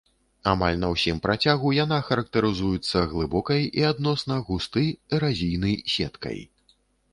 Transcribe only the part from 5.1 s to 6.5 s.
эразійны сеткай.